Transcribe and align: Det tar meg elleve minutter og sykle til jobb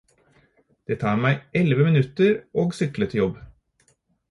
Det 0.89 0.97
tar 1.03 1.19
meg 1.25 1.43
elleve 1.61 1.85
minutter 1.89 2.33
og 2.65 2.75
sykle 2.81 3.11
til 3.15 3.23
jobb 3.23 3.41